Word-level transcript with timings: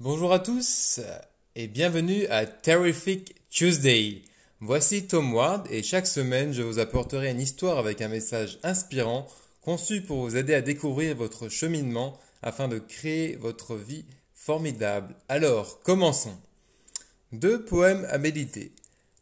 Bonjour 0.00 0.32
à 0.32 0.38
tous 0.38 1.00
et 1.56 1.66
bienvenue 1.66 2.24
à 2.28 2.46
Terrific 2.46 3.34
Tuesday. 3.50 4.22
Voici 4.60 5.08
Tom 5.08 5.34
Ward 5.34 5.66
et 5.72 5.82
chaque 5.82 6.06
semaine 6.06 6.52
je 6.52 6.62
vous 6.62 6.78
apporterai 6.78 7.32
une 7.32 7.40
histoire 7.40 7.78
avec 7.78 8.00
un 8.00 8.06
message 8.06 8.60
inspirant 8.62 9.26
conçu 9.60 10.00
pour 10.00 10.18
vous 10.18 10.36
aider 10.36 10.54
à 10.54 10.60
découvrir 10.60 11.16
votre 11.16 11.48
cheminement 11.48 12.16
afin 12.42 12.68
de 12.68 12.78
créer 12.78 13.34
votre 13.34 13.74
vie 13.74 14.04
formidable. 14.34 15.16
Alors, 15.28 15.80
commençons. 15.80 16.38
Deux 17.32 17.64
poèmes 17.64 18.06
à 18.08 18.18
méditer. 18.18 18.70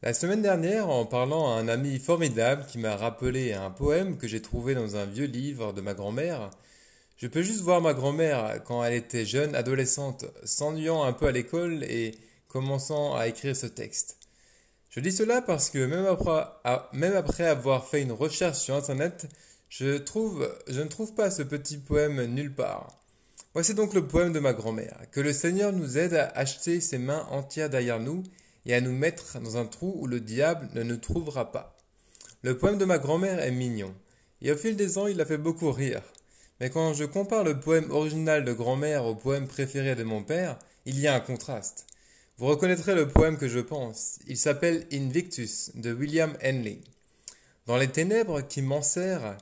La 0.02 0.12
semaine 0.12 0.43
dernière, 0.43 0.90
en 0.90 1.06
parlant 1.06 1.56
à 1.56 1.58
un 1.58 1.68
ami 1.68 1.98
formidable 1.98 2.66
qui 2.68 2.77
m'a 2.77 2.96
rappelé 2.96 3.54
un 3.54 3.70
poème 3.70 4.18
que 4.18 4.29
j'ai 4.29 4.43
trouvé 4.43 4.74
dans 4.74 4.96
un 4.96 5.06
vieux 5.06 5.24
livre 5.24 5.72
de 5.72 5.80
ma 5.80 5.95
grand-mère, 5.95 6.50
je 7.16 7.26
peux 7.26 7.42
juste 7.42 7.62
voir 7.62 7.80
ma 7.80 7.94
grand-mère 7.94 8.62
quand 8.64 8.84
elle 8.84 8.94
était 8.94 9.24
jeune, 9.24 9.54
adolescente, 9.54 10.26
s'ennuyant 10.44 11.02
un 11.04 11.12
peu 11.12 11.26
à 11.26 11.32
l'école 11.32 11.82
et 11.84 12.14
commençant 12.48 13.16
à 13.16 13.26
écrire 13.26 13.57
ce 13.57 13.66
texte. 13.66 14.18
Je 14.90 15.00
dis 15.00 15.12
cela 15.12 15.43
parce 15.43 15.71
que 15.71 15.84
même 16.93 17.16
après, 17.16 17.46
avoir 17.46 17.86
fait 17.86 18.02
une 18.02 18.12
recherche 18.12 18.58
sur 18.58 18.74
Internet, 18.74 19.26
je, 19.68 19.96
trouve, 19.96 20.48
je 20.68 20.80
ne 20.80 20.88
trouve 20.88 21.14
pas 21.14 21.30
ce 21.30 21.43
petit 21.43 21.79
poème 21.79 22.24
nulle 22.24 22.54
part. 22.54 22.98
Voici 23.52 23.74
donc 23.74 23.94
le 23.94 24.07
poème 24.07 24.32
de 24.32 24.38
ma 24.38 24.52
grand-mère. 24.52 24.98
Que 25.12 25.21
le 25.21 25.32
Seigneur 25.32 25.72
nous 25.72 25.96
aide 25.96 26.14
à 26.14 26.29
acheter 26.35 26.80
ses 26.80 26.98
mains 26.98 27.26
entières 27.30 27.71
derrière 27.71 28.00
nous 28.00 28.22
et 28.66 28.74
à 28.74 28.80
nous 28.80 28.93
mettre 28.93 29.38
dans 29.40 29.57
un 29.57 29.64
trou 29.64 29.94
où 29.98 30.07
le 30.07 30.21
diable 30.21 30.68
ne 30.74 30.82
nous 30.82 30.98
trouvera 30.98 31.52
pas. 31.52 31.76
Le 32.42 32.58
poème 32.58 32.78
de 32.78 32.84
ma 32.84 32.98
grand-mère 32.98 33.41
est 33.41 33.50
mignon, 33.50 33.94
et 34.42 34.52
au 34.52 34.56
fil 34.56 34.77
des 34.77 34.98
ans 34.98 35.06
il 35.06 35.20
a 35.20 35.24
fait 35.24 35.38
beaucoup 35.38 35.72
rire. 35.72 36.02
Mais 36.60 36.70
quand 36.70 36.94
je 36.94 37.05
compare 37.05 37.44
le 37.44 37.60
poème 37.60 37.91
original 37.91 38.44
de 38.44 38.52
grand-mère 38.52 39.05
au 39.05 39.14
poème 39.14 39.46
préféré 39.46 39.94
de 39.94 40.05
mon 40.05 40.22
père, 40.22 40.58
il 40.86 40.98
y 40.98 41.06
a 41.06 41.14
un 41.14 41.20
contraste. 41.20 41.86
Vous 42.38 42.46
reconnaîtrez 42.46 42.94
le 42.94 43.08
poème 43.08 43.36
que 43.36 43.48
je 43.48 43.60
pense. 43.60 44.18
Il 44.26 44.36
s'appelle 44.36 44.86
Invictus 44.92 45.70
de 45.74 45.92
William 45.92 46.36
Henley. 46.42 46.80
Dans 47.66 47.76
les 47.76 47.88
ténèbres 47.88 48.40
qui 48.42 48.62
m'enserrent, 48.62 49.36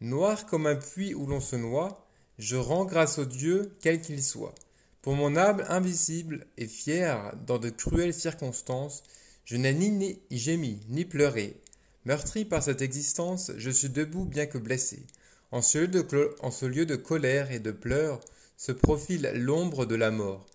noir 0.00 0.46
comme 0.46 0.66
un 0.66 0.76
puits 0.76 1.14
où 1.14 1.26
l'on 1.26 1.40
se 1.40 1.56
noie, 1.56 2.06
je 2.38 2.56
rends 2.56 2.84
grâce 2.84 3.18
au 3.18 3.24
Dieu 3.24 3.76
quel 3.80 4.00
qu'il 4.00 4.22
soit. 4.22 4.54
Pour 5.02 5.14
mon 5.14 5.36
âme 5.36 5.64
invisible 5.68 6.46
et 6.56 6.66
fière, 6.66 7.34
dans 7.46 7.58
de 7.58 7.70
cruelles 7.70 8.14
circonstances, 8.14 9.02
je 9.44 9.56
n'ai 9.56 9.72
ni 9.72 10.20
gémi, 10.30 10.80
ni 10.88 11.04
pleuré. 11.04 11.60
Meurtri 12.04 12.44
par 12.44 12.62
cette 12.62 12.82
existence, 12.82 13.52
je 13.56 13.70
suis 13.70 13.88
debout 13.88 14.24
bien 14.24 14.46
que 14.46 14.58
blessé. 14.58 15.04
En 15.52 15.62
ce, 15.62 15.78
lieu 15.78 16.86
de, 16.86 16.96
colère 16.96 17.50
et 17.50 17.58
de 17.58 17.72
pleurs 17.72 18.20
se 18.56 18.72
profile 18.72 19.32
l'ombre 19.34 19.84
de 19.84 19.96
la 19.96 20.10
mort. 20.10 20.46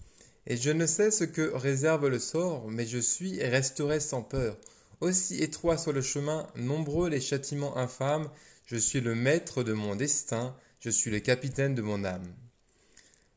Et 0.48 0.58
je 0.58 0.70
ne 0.70 0.86
sais 0.86 1.12
ce 1.12 1.24
que 1.24 1.52
réserve 1.54 2.08
le 2.08 2.20
sort, 2.20 2.70
mais 2.70 2.86
je 2.86 3.00
suis 3.00 3.40
et 3.40 3.48
resterai 3.48 4.00
sans 4.00 4.22
peur. 4.22 4.58
Aussi 5.02 5.42
étroit 5.44 5.78
soit 5.78 5.94
le 5.94 6.02
chemin, 6.02 6.48
nombreux 6.56 7.10
les 7.10 7.20
châtiments 7.20 7.78
infâmes, 7.78 8.30
je 8.66 8.78
suis 8.78 9.02
le 9.02 9.16
maître 9.16 9.64
de 9.64 9.74
mon 9.74 9.96
destin, 9.96 10.56
je 10.80 10.90
suis 10.90 11.12
le 11.12 11.20
capitaine 11.20 11.76
de 11.76 11.82
mon 11.82 12.06
âme. 12.06 12.34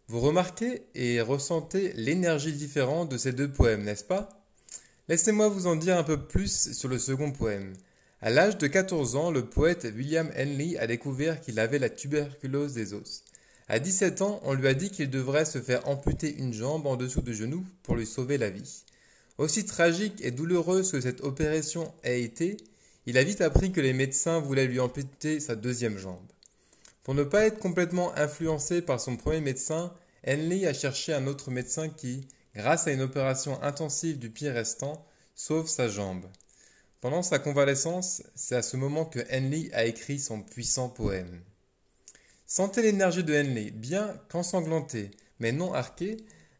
Vous 0.07 0.21
remarquez 0.21 0.83
et 0.95 1.21
ressentez 1.21 1.93
l'énergie 1.95 2.53
différente 2.53 3.11
de 3.11 3.19
ces 3.19 3.33
deux 3.33 3.51
poèmes, 3.51 3.83
n'est-ce 3.83 4.05
pas? 4.05 4.29
Laissez-moi 5.09 5.49
vous 5.49 5.67
en 5.67 5.77
dire 5.77 5.99
un 5.99 6.05
peu 6.05 6.27
plus 6.27 6.73
sur 6.73 6.89
le 6.89 6.99
second 6.99 7.33
poème. 7.33 7.75
À 8.21 8.31
l'âge 8.31 8.59
de 8.59 8.67
14 8.67 9.15
ans, 9.15 9.31
le 9.31 9.45
poète 9.45 9.87
William 9.95 10.29
Henley 10.37 10.77
a 10.77 10.89
découvert 10.89 11.41
qu'il 11.41 11.61
avait 11.61 11.79
la 11.79 11.89
tuberculose 11.89 12.75
des 12.75 12.93
os. 12.93 13.23
À 13.69 13.79
17 13.79 14.23
ans, 14.23 14.41
on 14.43 14.55
lui 14.55 14.67
a 14.67 14.75
dit 14.75 14.91
qu'il 14.91 15.09
devrait 15.09 15.45
se 15.45 15.61
faire 15.61 15.87
amputer 15.89 16.35
une 16.37 16.53
jambe 16.53 16.89
en 16.89 16.97
dessous 16.97 17.21
du 17.21 17.33
genou 17.33 17.65
pour 17.85 17.95
lui 17.95 18.07
sauver 18.07 18.37
la 18.37 18.51
vie. 18.51 18.83
Aussi 19.39 19.65
tragique 19.67 20.21
et 20.21 20.33
douloureuse 20.33 20.91
que 20.91 21.01
cette 21.01 21.21
opération 21.21 21.95
ait 22.03 22.23
été, 22.23 22.57
il 23.07 23.19
a 23.19 23.23
vite 23.23 23.41
appris 23.41 23.71
que 23.71 23.81
les 23.81 23.93
médecins 23.93 24.41
voulaient 24.41 24.67
lui 24.67 24.81
amputer 24.81 25.39
sa 25.39 25.55
deuxième 25.55 25.97
jambe. 25.97 26.27
Pour 27.05 27.15
ne 27.15 27.23
pas 27.23 27.47
être 27.47 27.61
complètement 27.61 28.13
influencé 28.17 28.83
par 28.83 29.01
son 29.01 29.17
premier 29.17 29.41
médecin, 29.41 29.95
Henley 30.27 30.67
a 30.67 30.75
cherché 30.75 31.15
un 31.15 31.29
autre 31.29 31.53
médecin 31.53 31.89
qui, 31.89 32.27
grâce 32.57 32.89
à 32.89 32.93
une 32.93 33.03
opération 33.03 33.63
intensive 33.63 34.19
du 34.19 34.29
pied 34.29 34.51
restant, 34.51 35.07
sauve 35.37 35.69
sa 35.69 35.89
jambe. 35.89 36.27
Pendant 37.01 37.23
sa 37.23 37.39
convalescence, 37.39 38.23
c'est 38.35 38.57
à 38.57 38.63
ce 38.63 38.77
moment 38.77 39.05
que 39.05 39.21
Henley 39.33 39.71
a 39.73 39.85
écrit 39.85 40.19
son 40.19 40.43
puissant 40.43 40.89
poème. 40.89 41.43
Sentez 42.45 42.83
l'énergie 42.83 43.23
de 43.23 43.35
Henley, 43.35 43.71
bien 43.71 44.21
qu'ensanglanté, 44.29 45.13
mais 45.39 45.53
non 45.53 45.75
arqué, 45.75 46.17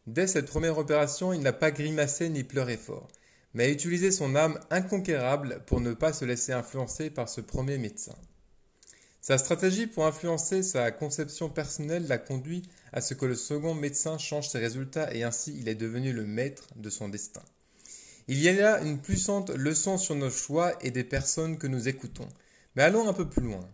dès 0.07 0.27
cette 0.27 0.45
première 0.45 0.77
opération, 0.77 1.33
il 1.33 1.41
n'a 1.41 1.51
pas 1.51 1.71
grimacé 1.71 2.29
ni 2.29 2.45
pleuré 2.45 2.77
fort, 2.77 3.09
mais 3.53 3.65
a 3.65 3.69
utilisé 3.69 4.11
son 4.11 4.33
âme 4.35 4.57
inconquérable 4.69 5.61
pour 5.65 5.81
ne 5.81 5.93
pas 5.93 6.13
se 6.13 6.23
laisser 6.23 6.53
influencer 6.53 7.09
par 7.09 7.27
ce 7.27 7.41
premier 7.41 7.77
médecin. 7.77 8.15
Sa 9.19 9.37
stratégie 9.37 9.87
pour 9.87 10.05
influencer 10.05 10.63
sa 10.63 10.91
conception 10.91 11.49
personnelle 11.49 12.07
l'a 12.07 12.17
conduit 12.17 12.63
à 12.93 13.01
ce 13.01 13.13
que 13.13 13.25
le 13.25 13.35
second 13.35 13.73
médecin 13.73 14.17
change 14.17 14.47
ses 14.47 14.59
résultats 14.59 15.13
et 15.13 15.23
ainsi 15.23 15.53
il 15.59 15.67
est 15.67 15.75
devenu 15.75 16.13
le 16.13 16.25
maître 16.25 16.69
de 16.77 16.89
son 16.89 17.09
destin. 17.09 17.43
Il 18.31 18.39
y 18.43 18.47
a 18.47 18.53
là 18.53 18.79
une 18.83 18.99
puissante 18.99 19.49
leçon 19.49 19.97
sur 19.97 20.13
nos 20.13 20.29
choix 20.29 20.77
et 20.85 20.91
des 20.91 21.03
personnes 21.03 21.57
que 21.57 21.65
nous 21.65 21.87
écoutons. 21.87 22.29
Mais 22.75 22.83
allons 22.83 23.09
un 23.09 23.13
peu 23.13 23.27
plus 23.27 23.41
loin. 23.41 23.67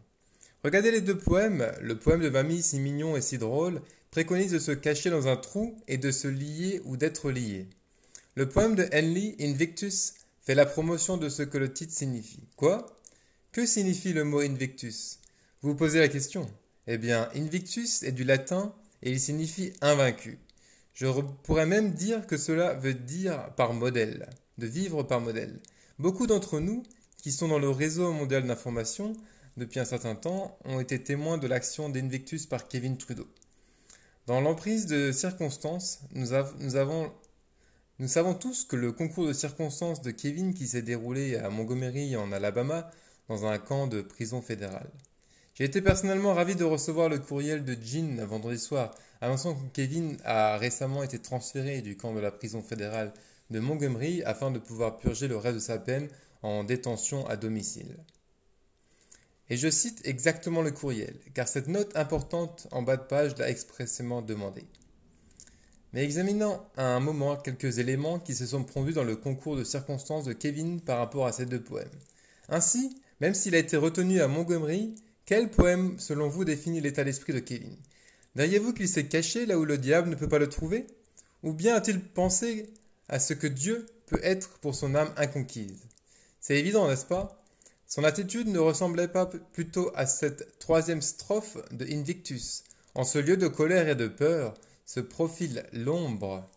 Regardez 0.64 0.92
les 0.92 1.02
deux 1.02 1.18
poèmes. 1.18 1.70
Le 1.82 2.00
poème 2.00 2.22
de 2.22 2.30
Mamie, 2.30 2.64
si 2.64 2.80
mignon 2.80 3.18
et 3.18 3.22
si 3.22 3.38
drôle, 3.38 3.82
préconise 4.12 4.54
de 4.54 4.60
se 4.60 4.72
cacher 4.72 5.10
dans 5.10 5.28
un 5.28 5.36
trou 5.36 5.76
et 5.90 5.98
de 5.98 6.10
se 6.10 6.30
lier 6.30 6.82
ou 6.86 6.96
d'être 6.96 7.32
lié. 7.32 7.68
Le 8.36 8.48
poème 8.48 8.76
de 8.76 8.88
Henley, 8.94 9.36
Invictus, 9.42 10.14
fait 10.42 10.56
la 10.56 10.66
promotion 10.66 11.18
de 11.18 11.28
ce 11.28 11.44
que 11.44 11.58
le 11.58 11.74
titre 11.74 11.92
signifie. 11.92 12.48
Quoi? 12.56 12.86
Que 13.52 13.66
signifie 13.66 14.14
le 14.14 14.24
mot 14.24 14.40
Invictus? 14.40 15.20
Vous 15.62 15.72
vous 15.72 15.76
posez 15.76 16.00
la 16.00 16.08
question. 16.08 16.50
Eh 16.88 16.98
bien, 16.98 17.28
Invictus 17.36 18.04
est 18.04 18.14
du 18.14 18.24
latin 18.24 18.74
et 19.04 19.12
il 19.12 19.20
signifie 19.20 19.74
invaincu. 19.82 20.40
Je 20.94 21.08
pourrais 21.44 21.66
même 21.66 21.92
dire 21.92 22.26
que 22.26 22.38
cela 22.38 22.74
veut 22.74 22.94
dire 22.94 23.54
par 23.58 23.74
modèle 23.74 24.30
de 24.58 24.68
vivre 24.68 25.04
par 25.04 25.22
modèle. 25.22 25.60
Beaucoup 26.00 26.28
d'entre 26.28 26.60
nous, 26.60 26.84
qui 27.18 27.32
sont 27.32 27.48
dans 27.48 27.60
le 27.60 27.70
réseau 27.70 28.12
mondial 28.12 28.46
d'information 28.46 29.14
depuis 29.58 29.80
un 29.80 29.86
certain 29.86 30.16
temps, 30.16 30.58
ont 30.66 30.80
été 30.80 31.02
témoins 31.02 31.38
de 31.38 31.48
l'action 31.48 31.90
d'Invictus 31.90 32.46
par 32.46 32.68
Kevin 32.68 32.98
Trudeau. 32.98 33.28
Dans 34.28 34.42
l'emprise 34.42 34.86
de 34.88 35.12
circonstances, 35.12 36.02
nous, 36.12 36.34
avons, 36.34 37.12
nous 38.00 38.08
savons 38.08 38.34
tous 38.34 38.66
que 38.66 38.76
le 38.76 38.92
concours 38.92 39.28
de 39.28 39.34
circonstances 39.34 40.02
de 40.02 40.12
Kevin 40.12 40.54
qui 40.54 40.68
s'est 40.68 40.82
déroulé 40.82 41.36
à 41.38 41.50
Montgomery 41.50 42.16
en 42.18 42.32
Alabama, 42.32 42.92
dans 43.28 43.46
un 43.46 43.58
camp 43.58 43.88
de 43.88 44.02
prison 44.02 44.42
fédérale. 44.42 44.90
J'ai 45.54 45.64
été 45.64 45.82
personnellement 45.82 46.34
ravi 46.34 46.56
de 46.56 46.64
recevoir 46.64 47.08
le 47.08 47.20
courriel 47.20 47.64
de 47.64 47.78
Jean 47.82 48.26
vendredi 48.26 48.60
soir, 48.60 48.94
annonçant 49.22 49.56
que 49.56 49.68
Kevin 49.74 50.18
a 50.26 50.58
récemment 50.58 51.02
été 51.02 51.20
transféré 51.20 51.82
du 51.82 51.96
camp 51.96 52.14
de 52.14 52.20
la 52.20 52.32
prison 52.32 52.62
fédérale 52.62 53.14
de 53.50 53.60
Montgomery 53.60 54.24
afin 54.24 54.52
de 54.52 54.60
pouvoir 54.60 54.98
purger 54.98 55.28
le 55.28 55.38
reste 55.38 55.56
de 55.56 55.60
sa 55.60 55.78
peine 55.78 56.10
en 56.42 56.64
détention 56.64 57.26
à 57.28 57.38
domicile. 57.38 57.98
Et 59.50 59.58
je 59.58 59.70
cite 59.70 60.02
exactement 60.06 60.62
le 60.62 60.72
courriel, 60.72 61.16
car 61.34 61.48
cette 61.48 61.68
note 61.68 61.96
importante 61.96 62.68
en 62.72 62.82
bas 62.82 62.98
de 62.98 63.04
page 63.04 63.38
l'a 63.38 63.50
expressément 63.50 64.22
demandé. 64.22 64.64
Mais 65.94 66.04
examinons 66.04 66.60
à 66.76 66.88
un 66.88 67.00
moment 67.00 67.38
quelques 67.38 67.78
éléments 67.78 68.20
qui 68.20 68.34
se 68.34 68.46
sont 68.46 68.64
produits 68.64 68.94
dans 68.94 69.04
le 69.04 69.16
concours 69.16 69.56
de 69.56 69.64
circonstances 69.64 70.26
de 70.26 70.34
Kevin 70.34 70.82
par 70.82 70.98
rapport 70.98 71.28
à 71.28 71.32
ces 71.32 71.46
deux 71.46 71.62
poèmes. 71.62 71.88
Ainsi, 72.50 73.02
même 73.22 73.34
s'il 73.34 73.56
a 73.56 73.60
été 73.60 73.78
retenu 73.78 74.20
à 74.20 74.28
Montgomery, 74.28 74.96
quel 75.26 75.50
poème, 75.50 75.98
selon 76.00 76.28
vous, 76.28 76.44
définit 76.44 76.82
l'état 76.82 77.04
d'esprit 77.04 77.34
de 77.34 77.40
Kevin? 77.40 77.78
Diriez-vous 78.36 78.74
qu'il 78.74 78.90
s'est 78.90 79.08
caché 79.08 79.46
là 79.46 79.58
où 79.58 79.64
le 79.64 79.78
diable 79.78 80.10
ne 80.10 80.16
peut 80.16 80.28
pas 80.28 80.40
le 80.40 80.50
trouver? 80.50 80.86
Ou 81.44 81.53
bien 81.53 81.76
a-t-il 81.76 82.02
pensé 82.02 82.74
à 83.09 83.19
ce 83.19 83.34
que 83.34 83.47
Dieu 83.47 83.85
peut 84.07 84.19
être 84.23 84.59
pour 84.59 84.75
son 84.75 84.96
âme 84.96 85.13
inconquise. 85.17 85.81
C'est 86.40 86.57
évident, 86.57 86.87
n'est-ce 86.87 87.05
pas? 87.05 87.41
Son 87.87 88.03
attitude 88.03 88.47
ne 88.47 88.59
ressemblait 88.59 89.07
pas 89.07 89.25
plutôt 89.25 89.91
à 89.96 90.05
cette 90.05 90.59
troisième 90.59 91.02
strophe 91.02 91.57
de 91.72 91.85
Invictus. 91.85 92.63
En 92.93 93.03
ce 93.03 93.19
lieu 93.19 93.37
de 93.37 93.47
colère 93.47 93.87
et 93.87 93.96
de 93.96 94.07
peur 94.07 94.53
se 94.85 94.99
profile 94.99 95.66
l'ombre 95.73 96.49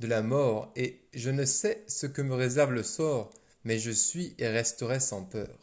de 0.00 0.06
la 0.06 0.22
mort, 0.22 0.72
et 0.74 1.00
je 1.14 1.30
ne 1.30 1.44
sais 1.44 1.84
ce 1.86 2.06
que 2.06 2.22
me 2.22 2.34
réserve 2.34 2.72
le 2.72 2.82
sort, 2.82 3.30
mais 3.64 3.78
je 3.78 3.90
suis 3.90 4.34
et 4.38 4.48
resterai 4.48 5.00
sans 5.00 5.22
peur. 5.22 5.56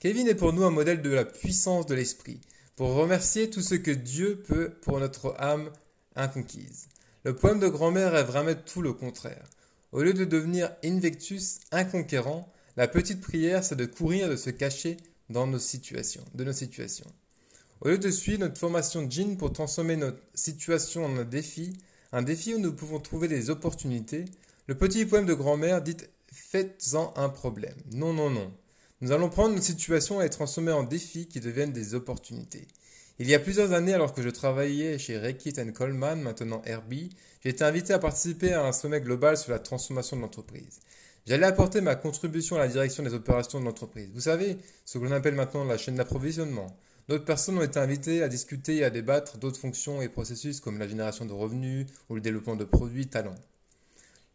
Kevin 0.00 0.26
est 0.26 0.34
pour 0.34 0.52
nous 0.52 0.64
un 0.64 0.70
modèle 0.70 1.02
de 1.02 1.10
la 1.10 1.24
puissance 1.24 1.86
de 1.86 1.94
l'esprit, 1.94 2.40
pour 2.74 2.94
remercier 2.94 3.50
tout 3.50 3.60
ce 3.60 3.74
que 3.74 3.90
Dieu 3.90 4.42
peut 4.42 4.70
pour 4.82 4.98
notre 4.98 5.36
âme 5.38 5.70
inconquise. 6.16 6.88
Le 7.22 7.36
poème 7.36 7.60
de 7.60 7.68
grand-mère 7.68 8.14
est 8.14 8.24
vraiment 8.24 8.54
tout 8.54 8.80
le 8.80 8.94
contraire. 8.94 9.44
Au 9.92 10.02
lieu 10.02 10.14
de 10.14 10.24
devenir 10.24 10.74
invectus, 10.82 11.60
inconquérant, 11.70 12.50
la 12.78 12.88
petite 12.88 13.20
prière, 13.20 13.62
c'est 13.62 13.76
de 13.76 13.84
courir, 13.84 14.30
de 14.30 14.36
se 14.36 14.48
cacher 14.48 14.96
dans 15.28 15.46
nos 15.46 15.58
situations, 15.58 16.24
de 16.34 16.44
nos 16.44 16.54
situations. 16.54 17.12
Au 17.82 17.88
lieu 17.88 17.98
de 17.98 18.10
suivre 18.10 18.40
notre 18.40 18.58
formation 18.58 19.06
Jean 19.10 19.36
pour 19.36 19.52
transformer 19.52 19.96
notre 19.96 20.22
situation 20.32 21.04
en 21.04 21.18
un 21.18 21.24
défi, 21.24 21.76
un 22.12 22.22
défi 22.22 22.54
où 22.54 22.58
nous 22.58 22.72
pouvons 22.72 23.00
trouver 23.00 23.28
des 23.28 23.50
opportunités, 23.50 24.24
le 24.66 24.74
petit 24.74 25.04
poème 25.04 25.26
de 25.26 25.34
grand-mère 25.34 25.82
dit 25.82 25.98
Faites-en 26.32 27.12
un 27.16 27.28
problème. 27.28 27.76
Non, 27.92 28.14
non, 28.14 28.30
non. 28.30 28.50
Nous 29.02 29.12
allons 29.12 29.28
prendre 29.28 29.54
nos 29.54 29.60
situations 29.60 30.20
et 30.20 30.24
les 30.24 30.30
transformer 30.30 30.72
en 30.72 30.84
défis 30.84 31.26
qui 31.26 31.40
deviennent 31.40 31.72
des 31.72 31.94
opportunités. 31.94 32.66
Il 33.20 33.28
y 33.28 33.34
a 33.34 33.38
plusieurs 33.38 33.74
années, 33.74 33.92
alors 33.92 34.14
que 34.14 34.22
je 34.22 34.30
travaillais 34.30 34.98
chez 34.98 35.18
Reckitt 35.18 35.74
Coleman, 35.74 36.22
maintenant 36.22 36.62
Herbie, 36.64 37.10
j'ai 37.44 37.50
été 37.50 37.62
invité 37.64 37.92
à 37.92 37.98
participer 37.98 38.54
à 38.54 38.64
un 38.64 38.72
sommet 38.72 39.02
global 39.02 39.36
sur 39.36 39.52
la 39.52 39.58
transformation 39.58 40.16
de 40.16 40.22
l'entreprise. 40.22 40.80
J'allais 41.26 41.44
apporter 41.44 41.82
ma 41.82 41.96
contribution 41.96 42.56
à 42.56 42.60
la 42.60 42.68
direction 42.68 43.02
des 43.02 43.12
opérations 43.12 43.60
de 43.60 43.66
l'entreprise. 43.66 44.08
Vous 44.14 44.22
savez, 44.22 44.56
ce 44.86 44.96
que 44.96 45.04
l'on 45.04 45.12
appelle 45.12 45.34
maintenant 45.34 45.64
la 45.64 45.76
chaîne 45.76 45.96
d'approvisionnement. 45.96 46.74
D'autres 47.10 47.26
personnes 47.26 47.58
ont 47.58 47.62
été 47.62 47.78
invitées 47.78 48.22
à 48.22 48.28
discuter 48.28 48.76
et 48.76 48.84
à 48.84 48.90
débattre 48.90 49.36
d'autres 49.36 49.60
fonctions 49.60 50.00
et 50.00 50.08
processus 50.08 50.58
comme 50.58 50.78
la 50.78 50.88
génération 50.88 51.26
de 51.26 51.34
revenus 51.34 51.88
ou 52.08 52.14
le 52.14 52.22
développement 52.22 52.56
de 52.56 52.64
produits 52.64 53.08
talents. 53.08 53.34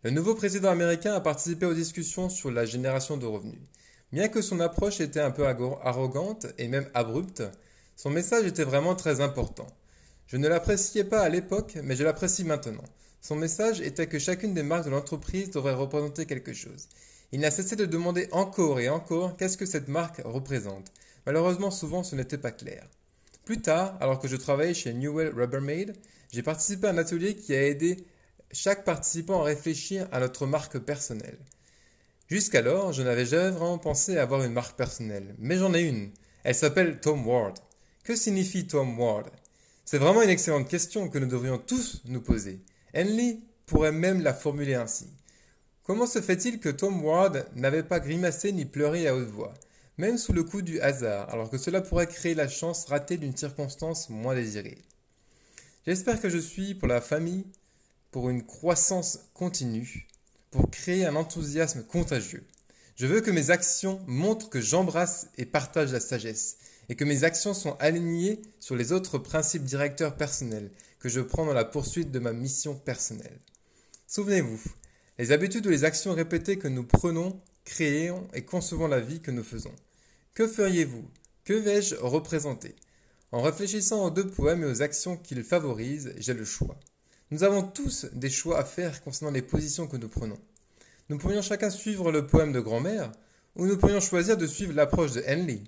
Le 0.03 0.11
nouveau 0.11 0.35
président 0.35 0.69
américain 0.69 1.15
a 1.15 1.21
participé 1.21 1.65
aux 1.65 1.73
discussions 1.73 2.29
sur 2.29 2.51
la 2.51 2.65
génération 2.65 3.17
de 3.17 3.25
revenus. 3.25 3.61
Bien 4.11 4.27
que 4.27 4.43
son 4.43 4.59
approche 4.59 5.01
était 5.01 5.21
un 5.21 5.31
peu 5.31 5.47
arrogante 5.47 6.45
et 6.59 6.67
même 6.67 6.87
abrupte, 6.93 7.41
son 7.95 8.09
message 8.09 8.45
était 8.45 8.63
vraiment 8.63 8.95
très 8.95 9.21
important. 9.21 9.67
Je 10.27 10.37
ne 10.37 10.47
l'appréciais 10.47 11.03
pas 11.03 11.21
à 11.21 11.29
l'époque, 11.29 11.77
mais 11.83 11.95
je 11.95 12.03
l'apprécie 12.03 12.43
maintenant. 12.43 12.83
Son 13.21 13.35
message 13.35 13.81
était 13.81 14.07
que 14.07 14.19
chacune 14.19 14.53
des 14.53 14.63
marques 14.63 14.85
de 14.85 14.89
l'entreprise 14.89 15.49
devrait 15.51 15.73
représenter 15.73 16.25
quelque 16.25 16.53
chose. 16.53 16.87
Il 17.31 17.39
n'a 17.39 17.51
cessé 17.51 17.75
de 17.75 17.85
demander 17.85 18.27
encore 18.31 18.79
et 18.79 18.89
encore 18.89 19.35
qu'est-ce 19.37 19.57
que 19.57 19.65
cette 19.65 19.87
marque 19.87 20.21
représente. 20.23 20.91
Malheureusement, 21.25 21.71
souvent, 21.71 22.03
ce 22.03 22.15
n'était 22.15 22.37
pas 22.37 22.51
clair. 22.51 22.87
Plus 23.45 23.61
tard, 23.61 23.97
alors 24.01 24.19
que 24.19 24.27
je 24.27 24.35
travaillais 24.35 24.73
chez 24.73 24.93
Newell 24.93 25.33
Rubbermaid, 25.33 25.95
j'ai 26.31 26.43
participé 26.43 26.87
à 26.87 26.91
un 26.91 26.97
atelier 26.97 27.35
qui 27.35 27.55
a 27.55 27.65
aidé 27.65 28.05
chaque 28.51 28.83
participant 28.83 29.41
à 29.41 29.45
réfléchir 29.45 30.07
à 30.11 30.19
notre 30.19 30.45
marque 30.47 30.79
personnelle. 30.79 31.37
Jusqu'alors, 32.27 32.91
je 32.91 33.03
n'avais 33.03 33.25
jamais 33.25 33.51
vraiment 33.51 33.77
pensé 33.77 34.17
à 34.17 34.23
avoir 34.23 34.43
une 34.43 34.53
marque 34.53 34.75
personnelle, 34.75 35.35
mais 35.37 35.57
j'en 35.57 35.73
ai 35.73 35.81
une. 35.81 36.11
Elle 36.43 36.55
s'appelle 36.55 36.99
Tom 36.99 37.27
Ward. 37.27 37.57
Que 38.05 38.15
signifie 38.15 38.67
Tom 38.67 38.99
Ward 38.99 39.31
C'est 39.83 39.97
vraiment 39.97 40.21
une 40.21 40.29
excellente 40.29 40.69
question 40.69 41.09
que 41.09 41.17
nous 41.17 41.25
devrions 41.25 41.57
tous 41.57 42.03
nous 42.05 42.21
poser. 42.21 42.59
Henley 42.93 43.39
pourrait 43.65 43.91
même 43.91 44.21
la 44.21 44.35
formuler 44.35 44.75
ainsi. 44.75 45.07
Comment 45.81 46.05
se 46.05 46.21
fait-il 46.21 46.59
que 46.59 46.69
Tom 46.69 47.03
Ward 47.03 47.47
n'avait 47.55 47.81
pas 47.81 47.99
grimacé 47.99 48.51
ni 48.51 48.65
pleuré 48.65 49.07
à 49.07 49.15
haute 49.15 49.29
voix, 49.29 49.55
même 49.97 50.19
sous 50.19 50.33
le 50.33 50.43
coup 50.43 50.61
du 50.61 50.79
hasard, 50.81 51.31
alors 51.31 51.49
que 51.49 51.57
cela 51.57 51.81
pourrait 51.81 52.05
créer 52.05 52.35
la 52.35 52.47
chance 52.47 52.85
ratée 52.85 53.17
d'une 53.17 53.35
circonstance 53.35 54.11
moins 54.11 54.35
désirée? 54.35 54.77
J'espère 55.87 56.21
que 56.21 56.29
je 56.29 56.37
suis 56.37 56.75
pour 56.75 56.87
la 56.87 57.01
famille, 57.01 57.47
pour 58.11 58.29
une 58.29 58.45
croissance 58.45 59.21
continue, 59.33 60.07
pour 60.51 60.69
créer 60.69 61.07
un 61.07 61.15
enthousiasme 61.15 61.81
contagieux. 61.81 62.45
Je 62.97 63.07
veux 63.07 63.21
que 63.21 63.31
mes 63.31 63.49
actions 63.49 63.99
montrent 64.05 64.51
que 64.51 64.61
j'embrasse 64.61 65.27
et 65.39 65.45
partage 65.45 65.91
la 65.91 65.99
sagesse, 65.99 66.57
et 66.89 66.95
que 66.95 67.03
mes 67.03 67.23
actions 67.23 67.53
sont 67.53 67.75
alignées 67.79 68.41
sur 68.59 68.75
les 68.75 68.91
autres 68.91 69.17
principes 69.17 69.63
directeurs 69.63 70.15
personnels, 70.15 70.71
que 70.99 71.09
je 71.09 71.21
prends 71.21 71.45
dans 71.45 71.53
la 71.53 71.65
poursuite 71.65 72.11
de 72.11 72.19
ma 72.19 72.33
mission 72.33 72.75
personnelle. 72.75 73.39
Souvenez-vous, 74.07 74.61
les 75.17 75.31
habitudes 75.31 75.65
ou 75.67 75.69
les 75.69 75.83
actions 75.83 76.13
répétées 76.13 76.57
que 76.57 76.67
nous 76.67 76.83
prenons, 76.83 77.39
créons 77.63 78.27
et 78.33 78.43
concevons 78.43 78.87
la 78.87 78.99
vie 78.99 79.19
que 79.19 79.31
nous 79.31 79.43
faisons. 79.43 79.73
Que 80.33 80.47
feriez-vous? 80.47 81.05
Que 81.43 81.53
vais-je 81.53 81.95
représenter? 81.95 82.75
En 83.31 83.41
réfléchissant 83.41 84.05
aux 84.05 84.09
deux 84.09 84.27
poèmes 84.27 84.63
et 84.63 84.67
aux 84.67 84.81
actions 84.81 85.17
qu'ils 85.17 85.43
favorisent, 85.43 86.13
j'ai 86.17 86.33
le 86.33 86.45
choix. 86.45 86.79
Nous 87.31 87.43
avons 87.43 87.63
tous 87.63 88.05
des 88.13 88.29
choix 88.29 88.59
à 88.59 88.63
faire 88.63 89.03
concernant 89.03 89.31
les 89.31 89.41
positions 89.41 89.87
que 89.87 89.97
nous 89.97 90.09
prenons. 90.09 90.39
Nous 91.09 91.17
pourrions 91.17 91.41
chacun 91.41 91.69
suivre 91.69 92.11
le 92.11 92.27
poème 92.27 92.51
de 92.51 92.59
grand-mère, 92.59 93.11
ou 93.55 93.65
nous 93.65 93.77
pourrions 93.77 93.99
choisir 93.99 94.37
de 94.37 94.47
suivre 94.47 94.73
l'approche 94.73 95.13
de 95.13 95.23
Henley, 95.27 95.63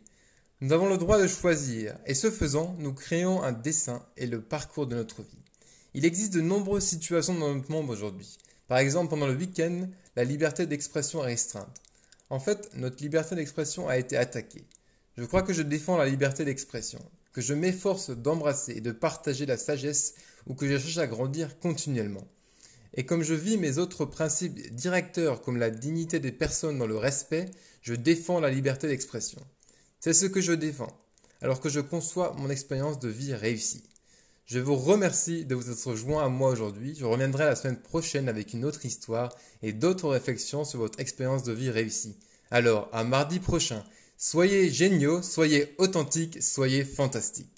nous 0.59 0.73
avons 0.73 0.89
le 0.89 0.97
droit 0.97 1.21
de 1.21 1.27
choisir, 1.27 1.95
et 2.07 2.15
ce 2.15 2.31
faisant, 2.31 2.75
nous 2.79 2.91
créons 2.91 3.43
un 3.43 3.51
dessin 3.51 4.03
et 4.17 4.25
le 4.25 4.41
parcours 4.41 4.87
de 4.87 4.95
notre 4.95 5.21
vie. 5.21 5.43
Il 5.93 6.03
existe 6.03 6.33
de 6.33 6.41
nombreuses 6.41 6.83
situations 6.83 7.35
dans 7.35 7.53
notre 7.53 7.71
monde 7.71 7.91
aujourd'hui. 7.91 8.39
Par 8.67 8.79
exemple, 8.79 9.11
pendant 9.11 9.27
le 9.27 9.35
week-end, 9.35 9.87
la 10.15 10.23
liberté 10.23 10.65
d'expression 10.65 11.23
est 11.23 11.27
restreinte. 11.27 11.79
En 12.31 12.39
fait, 12.39 12.71
notre 12.73 13.03
liberté 13.03 13.35
d'expression 13.35 13.87
a 13.87 13.99
été 13.99 14.17
attaquée. 14.17 14.65
Je 15.15 15.25
crois 15.25 15.43
que 15.43 15.53
je 15.53 15.61
défends 15.61 15.95
la 15.95 16.09
liberté 16.09 16.43
d'expression, 16.43 16.99
que 17.33 17.41
je 17.41 17.53
m'efforce 17.53 18.09
d'embrasser 18.09 18.73
et 18.77 18.81
de 18.81 18.91
partager 18.91 19.45
la 19.45 19.57
sagesse 19.57 20.15
ou 20.47 20.55
que 20.55 20.67
je 20.67 20.79
cherche 20.79 20.97
à 20.97 21.05
grandir 21.05 21.59
continuellement. 21.59 22.27
Et 22.95 23.05
comme 23.05 23.21
je 23.21 23.35
vis 23.35 23.57
mes 23.57 23.77
autres 23.77 24.05
principes 24.05 24.73
directeurs 24.73 25.43
comme 25.43 25.57
la 25.57 25.69
dignité 25.69 26.19
des 26.19 26.31
personnes 26.31 26.79
dans 26.79 26.87
le 26.87 26.97
respect, 26.97 27.45
je 27.83 27.93
défends 27.93 28.39
la 28.39 28.49
liberté 28.49 28.87
d'expression. 28.87 29.39
C'est 29.99 30.13
ce 30.13 30.27
que 30.27 30.41
je 30.41 30.53
défends, 30.53 30.95
alors 31.41 31.59
que 31.59 31.69
je 31.69 31.79
conçois 31.79 32.35
mon 32.37 32.51
expérience 32.51 32.99
de 32.99 33.09
vie 33.09 33.33
réussie. 33.33 33.83
Je 34.45 34.59
vous 34.59 34.75
remercie 34.75 35.43
de 35.43 35.55
vous 35.55 35.71
être 35.71 35.95
joint 35.95 36.23
à 36.23 36.29
moi 36.29 36.51
aujourd'hui. 36.51 36.95
Je 36.97 37.03
reviendrai 37.03 37.45
la 37.45 37.55
semaine 37.55 37.81
prochaine 37.81 38.29
avec 38.29 38.53
une 38.53 38.63
autre 38.63 38.85
histoire 38.85 39.35
et 39.63 39.73
d'autres 39.73 40.07
réflexions 40.07 40.63
sur 40.65 40.79
votre 40.79 40.99
expérience 40.99 41.43
de 41.43 41.51
vie 41.51 41.71
réussie. 41.71 42.15
Alors, 42.51 42.89
à 42.93 43.03
mardi 43.03 43.39
prochain. 43.39 43.83
Soyez 44.17 44.69
géniaux, 44.69 45.21
soyez 45.21 45.75
authentiques, 45.79 46.41
soyez 46.41 46.85
fantastiques. 46.85 47.56